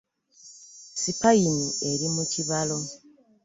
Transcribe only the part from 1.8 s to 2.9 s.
eri mu kibalo.